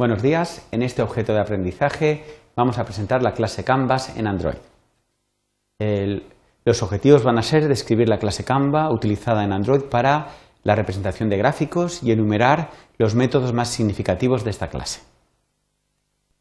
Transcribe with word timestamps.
Buenos 0.00 0.22
días, 0.22 0.66
en 0.70 0.80
este 0.80 1.02
objeto 1.02 1.34
de 1.34 1.40
aprendizaje 1.40 2.24
vamos 2.56 2.78
a 2.78 2.84
presentar 2.84 3.22
la 3.22 3.34
clase 3.34 3.64
Canvas 3.64 4.16
en 4.16 4.26
Android. 4.28 4.56
los 6.64 6.82
objetivos 6.82 7.22
van 7.22 7.36
a 7.36 7.42
ser 7.42 7.68
describir 7.68 8.08
la 8.08 8.18
clase 8.18 8.42
Canva 8.42 8.90
utilizada 8.90 9.44
en 9.44 9.52
Android 9.52 9.82
para 9.82 10.28
la 10.62 10.74
representación 10.74 11.28
de 11.28 11.36
gráficos 11.36 12.02
y 12.02 12.12
enumerar 12.12 12.70
los 12.96 13.14
métodos 13.14 13.52
más 13.52 13.68
significativos 13.68 14.42
de 14.42 14.48
esta 14.48 14.68
clase. 14.68 15.02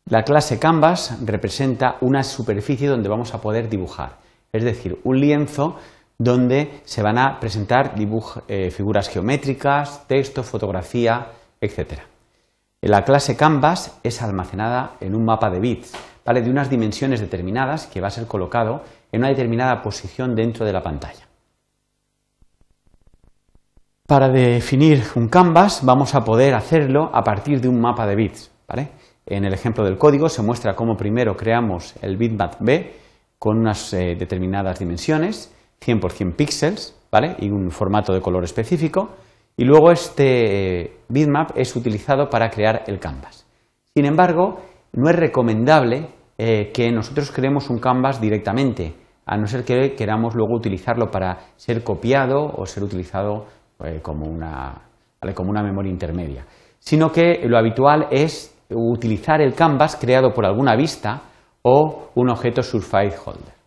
La 0.06 0.24
clase 0.24 0.58
Canvas 0.58 1.18
representa 1.26 1.98
una 2.00 2.24
superficie 2.24 2.88
donde 2.88 3.10
vamos 3.10 3.34
a 3.34 3.42
poder 3.42 3.68
dibujar, 3.68 4.20
es 4.54 4.64
decir, 4.64 5.02
un 5.04 5.20
lienzo 5.20 5.76
donde 6.18 6.80
se 6.86 7.04
van 7.04 7.18
a 7.18 7.42
presentar 7.42 7.94
eh, 8.48 8.72
figuras 8.72 9.10
geométricas, 9.10 10.08
texto, 10.08 10.44
fotografía, 10.44 11.28
etc. 11.60 12.09
La 12.82 13.04
clase 13.04 13.36
Canvas 13.36 14.00
es 14.04 14.22
almacenada 14.22 14.96
en 15.02 15.14
un 15.14 15.26
mapa 15.26 15.50
de 15.50 15.60
bits, 15.60 15.92
¿vale? 16.26 16.42
de 16.42 16.50
unas 16.50 16.70
dimensiones 16.70 17.20
determinadas 17.20 17.88
que 17.88 18.00
va 18.00 18.08
a 18.08 18.12
ser 18.12 18.26
colocado 18.26 18.84
en 19.12 19.20
una 19.20 19.30
determinada 19.30 19.82
posición 19.82 20.34
dentro 20.34 20.66
de 20.66 20.72
la 20.72 20.82
pantalla. 20.82 21.28
Para 24.08 24.30
definir 24.30 25.04
un 25.16 25.28
canvas 25.28 25.82
vamos 25.84 26.16
a 26.16 26.24
poder 26.24 26.56
hacerlo 26.56 27.12
a 27.14 27.22
partir 27.22 27.60
de 27.60 27.68
un 27.68 27.82
mapa 27.82 28.08
de 28.08 28.16
bits. 28.16 28.50
¿vale? 28.66 28.92
En 29.26 29.44
el 29.44 29.54
ejemplo 29.54 29.84
del 29.84 29.98
código 29.98 30.30
se 30.30 30.42
muestra 30.42 30.74
cómo 30.74 30.96
primero 30.96 31.36
creamos 31.36 31.96
el 32.02 32.16
bitmap 32.16 32.56
B 32.62 32.96
con 33.38 33.58
unas 33.58 33.94
eh, 33.94 34.16
determinadas 34.18 34.80
dimensiones, 34.80 35.54
100% 35.82 36.34
píxeles 36.34 36.96
¿vale? 37.12 37.36
y 37.40 37.50
un 37.50 37.72
formato 37.72 38.14
de 38.14 38.22
color 38.22 38.46
específico, 38.46 39.10
y 39.60 39.66
luego 39.66 39.92
este 39.92 40.84
eh, 40.84 40.92
bitmap 41.10 41.52
es 41.54 41.76
utilizado 41.76 42.30
para 42.30 42.50
crear 42.50 42.84
el 42.88 42.98
canvas. 42.98 43.46
Sin 43.94 44.06
embargo, 44.06 44.62
no 44.94 45.10
es 45.10 45.16
recomendable 45.18 46.12
eh, 46.38 46.72
que 46.74 46.90
nosotros 46.94 47.30
creemos 47.30 47.70
un 47.70 47.80
canvas 47.80 48.22
directamente, 48.22 48.94
a 49.26 49.36
no 49.36 49.48
ser 49.48 49.66
que 49.66 49.96
queramos 49.96 50.34
luego 50.34 50.56
utilizarlo 50.56 51.12
para 51.12 51.40
ser 51.58 51.84
copiado 51.84 52.40
o 52.56 52.66
ser 52.66 52.84
utilizado 52.84 53.48
como, 54.02 54.30
una, 54.30 54.82
como 55.36 55.50
una 55.50 55.62
memoria 55.62 55.92
intermedia, 55.92 56.46
sino 56.80 57.12
que 57.12 57.42
lo 57.46 57.58
habitual 57.58 58.08
es 58.12 58.56
utilizar 58.70 59.42
el 59.42 59.56
canvas 59.56 59.98
creado 59.98 60.32
por 60.32 60.46
alguna 60.46 60.78
vista 60.78 61.22
o 61.64 62.12
un 62.16 62.30
objeto 62.30 62.64
surface 62.64 63.18
holder. 63.26 63.59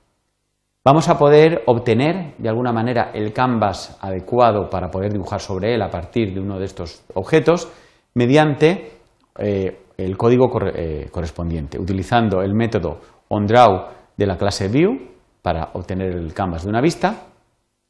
Vamos 0.84 1.08
a 1.08 1.16
poder 1.16 1.62
obtener 1.66 2.34
de 2.38 2.48
alguna 2.48 2.72
manera 2.72 3.12
el 3.14 3.32
canvas 3.32 3.96
adecuado 4.00 4.68
para 4.68 4.90
poder 4.90 5.12
dibujar 5.12 5.40
sobre 5.40 5.74
él 5.74 5.82
a 5.82 5.90
partir 5.90 6.34
de 6.34 6.40
uno 6.40 6.58
de 6.58 6.64
estos 6.64 7.04
objetos 7.14 7.68
mediante 8.14 8.90
eh, 9.38 9.82
el 9.96 10.16
código 10.16 10.50
eh, 10.74 11.08
correspondiente, 11.12 11.78
utilizando 11.78 12.42
el 12.42 12.54
método 12.54 12.98
onDraw 13.28 13.90
de 14.16 14.26
la 14.26 14.36
clase 14.36 14.66
view 14.66 14.98
para 15.40 15.70
obtener 15.74 16.16
el 16.16 16.34
canvas 16.34 16.64
de 16.64 16.70
una 16.70 16.80
vista 16.80 17.26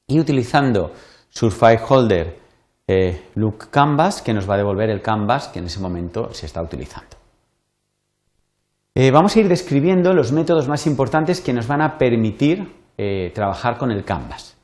y 0.07 0.21
utilizando 0.21 0.93
surface 1.31 1.83
holder 1.89 2.39
eh, 2.87 3.29
que 4.23 4.35
nos 4.35 4.49
va 4.49 4.55
a 4.55 4.59
devolver 4.59 4.91
el 4.91 5.01
canvas 5.01 5.49
que 5.49 5.61
en 5.61 5.65
ese 5.65 5.81
momento 5.81 6.33
se 6.35 6.45
está 6.45 6.61
utilizando. 6.61 7.17
Eh, 8.95 9.11
vamos 9.11 9.35
a 9.35 9.41
ir 9.41 9.49
describiendo 9.49 10.13
los 10.13 10.33
métodos 10.33 10.69
más 10.69 10.87
importantes 10.87 11.41
que 11.41 11.55
nos 11.55 11.67
van 11.67 11.81
a 11.81 11.97
permitir 11.97 12.82
eh, 12.97 13.31
trabajar 13.35 13.79
con 13.79 13.91
el 13.91 14.05
canvas. 14.05 14.59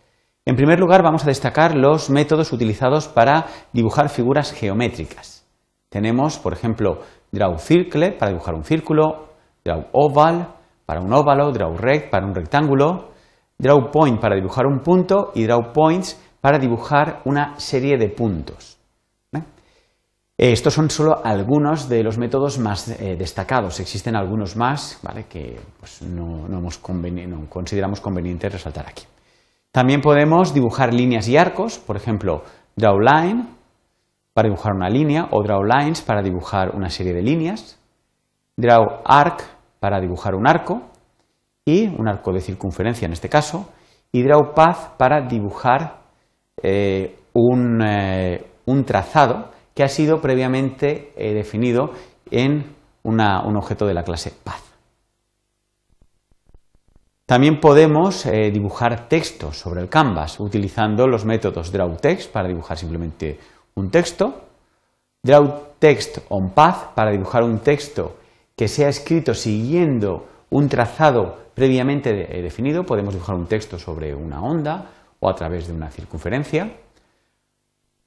En 0.44 0.56
primer 0.56 0.80
lugar, 0.80 1.02
vamos 1.02 1.24
a 1.24 1.28
destacar 1.28 1.74
los 1.74 2.08
métodos 2.10 2.52
utilizados 2.52 3.08
para 3.08 3.46
dibujar 3.72 4.08
figuras 4.08 4.52
geométricas. 4.52 5.46
Tenemos, 5.90 6.38
por 6.38 6.52
ejemplo, 6.52 7.02
draw 7.32 7.58
circle 7.58 8.12
para 8.12 8.30
dibujar 8.30 8.54
un 8.54 8.64
círculo, 8.64 9.28
draw 9.64 9.86
oval 9.92 10.54
para 10.86 11.00
un 11.00 11.12
óvalo, 11.12 11.52
draw 11.52 11.76
rect 11.76 12.10
para 12.10 12.26
un 12.26 12.34
rectángulo, 12.34 13.10
draw 13.58 13.90
point 13.90 14.20
para 14.20 14.36
dibujar 14.36 14.66
un 14.66 14.80
punto 14.80 15.32
y 15.34 15.44
draw 15.44 15.72
points 15.72 16.18
para 16.40 16.58
dibujar 16.58 17.20
una 17.24 17.58
serie 17.58 17.98
de 17.98 18.08
puntos. 18.08 18.77
Eh, 20.40 20.52
estos 20.52 20.72
son 20.72 20.88
solo 20.88 21.20
algunos 21.24 21.88
de 21.88 22.04
los 22.04 22.16
métodos 22.16 22.60
más 22.60 22.88
eh, 22.88 23.16
destacados. 23.18 23.80
Existen 23.80 24.14
algunos 24.14 24.54
más 24.54 25.00
que 25.28 25.58
pues, 25.80 26.00
no, 26.02 26.46
consideramos 27.48 28.00
conveniente 28.00 28.48
resaltar 28.48 28.88
aquí. 28.88 29.02
También 29.72 30.00
podemos 30.00 30.54
dibujar 30.54 30.94
líneas 30.94 31.28
y 31.28 31.36
arcos, 31.36 31.78
por 31.78 31.96
ejemplo, 31.96 32.44
draw 32.76 32.98
line 33.00 33.46
para 34.32 34.48
dibujar 34.48 34.72
una 34.74 34.88
línea 34.88 35.28
o 35.32 35.42
draw 35.42 35.64
lines 35.64 36.00
para 36.02 36.22
dibujar 36.22 36.70
una 36.74 36.88
serie 36.88 37.12
de 37.12 37.22
líneas, 37.22 37.78
draw 38.56 39.02
arc 39.04 39.42
para 39.80 40.00
dibujar 40.00 40.36
un 40.36 40.46
arco 40.46 40.82
y 41.64 41.88
un 41.88 42.08
arco 42.08 42.32
de 42.32 42.40
circunferencia 42.40 43.06
en 43.06 43.12
este 43.12 43.28
caso, 43.28 43.68
y 44.12 44.22
draw 44.22 44.54
path 44.54 44.96
para 44.96 45.20
dibujar 45.26 46.02
eh, 46.62 47.18
un, 47.34 48.84
trazado 48.86 49.50
que 49.78 49.84
ha 49.84 49.88
sido 49.88 50.20
previamente 50.20 51.12
eh, 51.14 51.32
definido 51.34 51.92
en 52.32 52.74
un 53.04 53.20
objeto 53.20 53.86
de 53.86 53.94
la 53.94 54.02
clase 54.02 54.32
path. 54.42 54.64
También 57.24 57.60
podemos 57.60 58.24
dibujar 58.24 59.08
texto 59.08 59.52
sobre 59.52 59.80
el 59.80 59.88
canvas 59.88 60.40
utilizando 60.40 61.06
los 61.06 61.24
métodos 61.24 61.70
drawText 61.70 62.32
para 62.32 62.48
dibujar 62.48 62.76
simplemente 62.76 63.38
un 63.76 63.88
texto, 63.92 64.48
drawText 65.22 66.26
on 66.28 66.50
path 66.50 66.94
para 66.96 67.12
dibujar 67.12 67.44
un 67.44 67.60
texto 67.60 68.16
que 68.56 68.66
sea 68.66 68.88
escrito 68.88 69.32
siguiendo 69.32 70.26
un 70.50 70.68
trazado 70.68 71.52
previamente 71.54 72.12
definido. 72.42 72.82
Podemos 72.82 73.14
dibujar 73.14 73.36
un 73.36 73.46
texto 73.46 73.78
sobre 73.78 74.12
una 74.12 74.42
onda 74.42 74.90
o 75.20 75.30
a 75.30 75.36
través 75.36 75.68
de 75.68 75.72
una 75.72 75.88
circunferencia. 75.88 76.68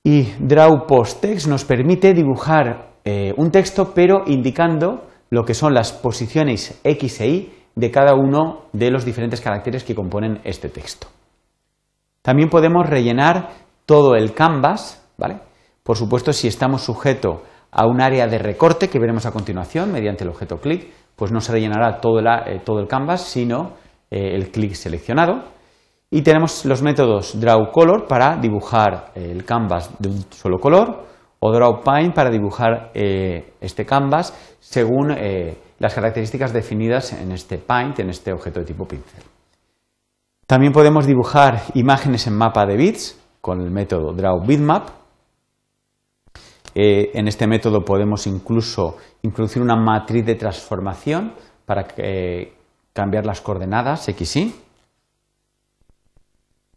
Y 0.04 0.24
Draw 0.40 0.88
Post 0.88 1.22
Text 1.22 1.48
nos 1.48 1.64
permite 1.64 2.14
dibujar 2.14 2.96
eh, 3.04 3.34
un 3.38 3.52
texto, 3.52 3.94
pero 3.94 4.24
indicando 4.26 5.08
lo 5.30 5.46
que 5.46 5.54
son 5.54 5.74
las 5.74 5.92
posiciones 5.92 6.80
X 6.84 7.22
e 7.22 7.28
Y 7.28 7.54
de 7.76 7.92
cada 7.92 8.16
uno 8.16 8.64
de 8.74 8.92
los 8.92 9.06
diferentes 9.06 9.42
caracteres 9.42 9.84
que 9.84 9.96
componen 9.96 10.42
este 10.44 10.70
texto. 10.70 11.08
También 12.22 12.50
podemos 12.50 12.90
rellenar 12.90 13.50
todo 13.86 14.16
el 14.16 14.34
canvas, 14.34 15.08
¿vale? 15.18 15.40
Por 15.84 15.98
supuesto, 15.98 16.34
si 16.34 16.48
estamos 16.48 16.84
sujeto 16.84 17.44
a 17.72 17.88
un 17.88 18.02
área 18.02 18.28
de 18.28 18.38
recorte 18.38 18.90
que 18.90 19.00
veremos 19.00 19.26
a 19.26 19.32
continuación 19.32 19.92
mediante 19.92 20.24
el 20.24 20.30
objeto 20.30 20.58
click, 20.58 20.92
pues 21.16 21.32
no 21.32 21.42
se 21.42 21.52
rellenará 21.52 22.00
todo 22.00 22.20
el, 22.20 22.28
eh, 22.28 22.62
todo 22.64 22.80
el 22.80 22.88
canvas, 22.88 23.22
sino 23.22 23.74
eh, 24.10 24.36
el 24.36 24.52
clic 24.52 24.74
seleccionado. 24.74 25.44
Y 26.14 26.24
tenemos 26.24 26.66
los 26.66 26.82
métodos 26.82 27.40
Draw 27.40 27.72
Color 27.72 28.06
para 28.06 28.36
dibujar 28.36 29.14
eh, 29.16 29.32
el 29.32 29.46
canvas 29.46 29.90
de 29.98 30.10
un 30.10 30.26
solo 30.30 30.60
color 30.60 31.06
o 31.40 31.52
Draw 31.54 31.82
Paint 31.82 32.14
para 32.14 32.30
dibujar 32.30 32.92
eh, 32.94 33.54
este 33.62 33.86
canvas 33.86 34.58
según 34.60 35.12
eh, 35.12 35.58
las 35.80 35.96
características 35.96 36.52
definidas 36.52 37.14
en 37.14 37.32
este 37.32 37.60
Paint, 37.60 38.00
en 38.00 38.10
este 38.10 38.34
objeto 38.34 38.60
de 38.60 38.66
tipo 38.66 38.86
pincel. 38.86 39.24
También 40.46 40.74
podemos 40.74 41.08
dibujar 41.08 41.62
imágenes 41.76 42.28
en 42.28 42.36
mapa 42.38 42.66
de 42.66 42.76
bits 42.76 43.18
con 43.40 43.62
el 43.62 43.72
método 43.72 44.12
Draw 44.12 44.46
Bitmap. 44.46 44.90
en 46.76 47.28
este 47.30 47.48
método 47.48 47.86
podemos 47.86 48.28
incluso 48.28 48.98
introducir 49.22 49.62
una 49.62 49.78
matriz 49.78 50.26
de 50.26 50.36
transformación 50.36 51.36
para 51.66 51.88
cambiar 52.92 53.26
las 53.26 53.40
coordenadas 53.40 54.10
x, 54.10 54.36
y 54.36 54.54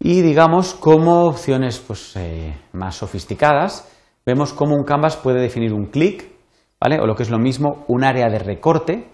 y 0.05 0.21
digamos, 0.21 0.75
como 0.75 1.25
opciones 1.25 1.79
pues, 1.79 2.15
eh, 2.17 2.55
más 2.75 2.95
sofisticadas, 2.95 3.91
vemos 4.27 4.53
cómo 4.53 4.77
un 4.77 4.85
canvas 4.85 5.17
puede 5.17 5.41
definir 5.41 5.73
un 5.73 5.87
clic, 5.87 6.31
¿vale? 6.79 7.01
o 7.01 7.07
lo 7.07 7.15
que 7.15 7.23
es 7.23 7.31
lo 7.31 7.39
mismo, 7.39 7.87
un 7.89 8.05
área 8.05 8.29
de 8.29 8.39
recorte, 8.39 9.09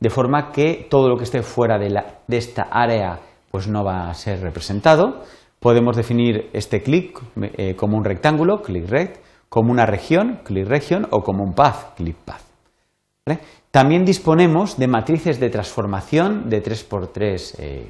de 0.00 0.10
forma 0.10 0.50
que 0.50 0.88
todo 0.90 1.08
lo 1.08 1.16
que 1.16 1.22
esté 1.22 1.42
fuera 1.42 1.78
de, 1.78 2.36
esta 2.36 2.62
área 2.72 3.20
pues, 3.52 3.68
no 3.68 3.84
va 3.84 4.10
a 4.10 4.14
ser 4.14 4.40
representado. 4.40 5.22
Podemos 5.60 5.96
definir 5.96 6.50
este 6.54 6.82
clic 6.82 7.20
eh, 7.40 7.76
como 7.76 7.96
un 7.96 8.04
rectángulo, 8.04 8.62
click 8.62 8.88
rect, 8.88 9.24
como 9.48 9.70
una 9.70 9.86
región, 9.86 10.40
click 10.42 10.66
region, 10.66 11.06
o 11.10 11.20
como 11.20 11.44
un 11.44 11.54
path, 11.54 11.94
click 11.94 12.16
path. 12.16 12.42
También 13.70 14.04
disponemos 14.04 14.76
de 14.76 14.88
matrices 14.88 15.38
de 15.38 15.50
transformación 15.50 16.48
de 16.48 16.64
3x3 16.64 17.54
eh, 17.60 17.86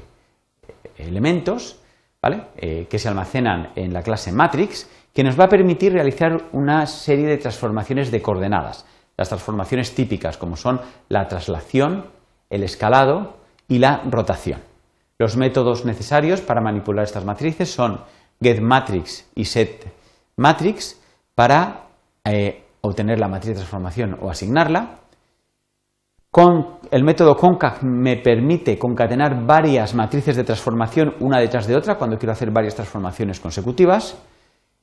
elementos 0.99 1.81
eh, 2.23 2.87
que 2.91 2.99
se 2.99 3.09
almacenan 3.09 3.71
en 3.77 3.95
la 3.95 4.03
clase 4.03 4.31
matrix, 4.31 4.91
que 5.15 5.25
nos 5.25 5.41
va 5.41 5.45
a 5.45 5.49
permitir 5.49 5.95
realizar 5.95 6.49
una 6.53 6.85
serie 6.85 7.27
de 7.27 7.39
transformaciones 7.39 8.11
de 8.11 8.21
coordenadas. 8.21 8.85
Las 9.17 9.31
transformaciones 9.31 9.95
típicas, 9.95 10.37
como 10.37 10.57
son 10.57 10.83
la 11.09 11.29
traslación, 11.29 12.05
el 12.51 12.63
escalado 12.63 13.39
y 13.69 13.79
la 13.79 14.03
rotación. 14.05 14.61
Los 15.19 15.39
métodos 15.39 15.87
necesarios 15.87 16.43
para 16.43 16.61
manipular 16.61 17.05
estas 17.05 17.25
matrices 17.25 17.73
son 17.73 18.03
getMatrix 18.43 19.27
y 19.35 19.47
setMatrix 19.47 21.01
para 21.35 21.87
eh, 22.25 22.65
obtener 22.83 23.19
la 23.19 23.29
matriz 23.29 23.53
de 23.53 23.61
transformación 23.61 24.19
o 24.21 24.31
asignarla. 24.31 24.99
Con 26.31 26.79
el 26.93 27.03
método 27.03 27.35
concat 27.35 27.83
me 27.83 28.17
permite 28.17 28.79
concatenar 28.79 29.45
varias 29.45 29.95
matrices 29.95 30.37
de 30.37 30.45
transformación 30.45 31.15
una 31.19 31.41
detrás 31.41 31.67
de 31.67 31.75
otra 31.75 31.97
cuando 31.97 32.19
quiero 32.19 32.33
hacer 32.33 32.53
varias 32.53 32.77
transformaciones 32.77 33.41
consecutivas. 33.41 34.17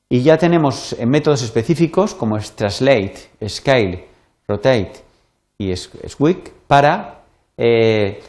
Y 0.09 0.21
ya 0.23 0.37
tenemos 0.37 0.95
métodos 1.05 1.43
específicos 1.43 2.15
como 2.15 2.35
es 2.35 2.51
translate, 2.53 3.29
scale, 3.47 4.07
rotate 4.45 4.91
y 5.57 5.73
squeak 5.75 6.51
para, 6.67 7.21
eh, 7.57 8.19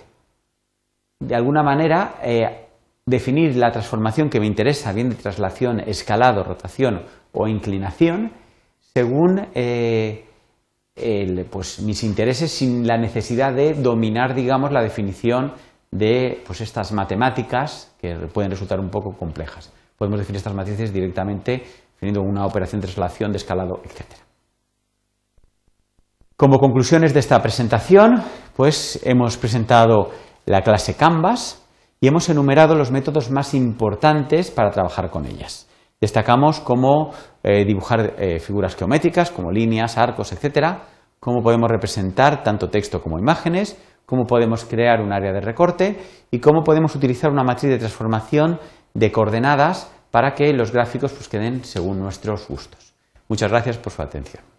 de 1.18 1.34
alguna 1.34 1.64
manera, 1.64 2.20
eh, 2.22 2.66
definir 3.04 3.56
la 3.56 3.72
transformación 3.72 4.30
que 4.30 4.38
me 4.38 4.46
interesa, 4.46 4.92
bien 4.92 5.10
de 5.10 5.16
traslación, 5.16 5.80
escalado, 5.80 6.44
rotación 6.44 7.02
o 7.32 7.48
inclinación, 7.48 8.32
según 8.78 9.48
eh, 9.54 10.27
pues, 11.50 11.80
mis 11.80 12.02
intereses 12.04 12.50
sin 12.50 12.86
la 12.86 12.96
necesidad 12.96 13.52
de 13.52 13.74
dominar, 13.74 14.34
digamos, 14.34 14.72
la 14.72 14.82
definición 14.82 15.52
de 15.90 16.42
pues, 16.46 16.60
estas 16.60 16.92
matemáticas 16.92 17.94
que 18.00 18.14
pueden 18.32 18.50
resultar 18.50 18.80
un 18.80 18.90
poco 18.90 19.16
complejas. 19.16 19.72
Podemos 19.96 20.18
definir 20.18 20.38
estas 20.38 20.54
matrices 20.54 20.92
directamente 20.92 21.64
definiendo 21.94 22.22
una 22.22 22.46
operación 22.46 22.80
de 22.80 22.86
traslación, 22.86 23.32
de 23.32 23.38
escalado, 23.38 23.80
etc. 23.84 24.04
Como 26.36 26.58
conclusiones 26.58 27.12
de 27.12 27.20
esta 27.20 27.42
presentación, 27.42 28.22
pues 28.54 29.00
hemos 29.02 29.36
presentado 29.36 30.10
la 30.46 30.62
clase 30.62 30.94
Canvas 30.94 31.64
y 32.00 32.06
hemos 32.06 32.28
enumerado 32.28 32.76
los 32.76 32.92
métodos 32.92 33.30
más 33.30 33.54
importantes 33.54 34.52
para 34.52 34.70
trabajar 34.70 35.10
con 35.10 35.26
ellas. 35.26 35.67
Destacamos 36.00 36.60
cómo 36.60 37.12
eh, 37.42 37.64
dibujar 37.64 38.14
eh, 38.18 38.38
figuras 38.38 38.76
geométricas 38.76 39.30
como 39.30 39.50
líneas, 39.50 39.98
arcos, 39.98 40.32
etcétera, 40.32 40.82
cómo 41.18 41.42
podemos 41.42 41.68
representar 41.68 42.42
tanto 42.42 42.70
texto 42.70 43.02
como 43.02 43.18
imágenes, 43.18 43.76
cómo 44.06 44.24
podemos 44.24 44.64
crear 44.64 45.00
un 45.00 45.12
área 45.12 45.32
de 45.32 45.40
recorte 45.40 45.98
y 46.30 46.38
cómo 46.38 46.62
podemos 46.62 46.94
utilizar 46.94 47.30
una 47.30 47.42
matriz 47.42 47.70
de 47.70 47.78
transformación 47.78 48.60
de 48.94 49.10
coordenadas 49.10 49.92
para 50.10 50.34
que 50.34 50.52
los 50.52 50.72
gráficos 50.72 51.12
pues, 51.12 51.28
queden 51.28 51.64
según 51.64 51.98
nuestros 51.98 52.48
gustos. 52.48 52.94
Muchas 53.28 53.50
gracias 53.50 53.76
por 53.76 53.92
su 53.92 54.00
atención. 54.00 54.57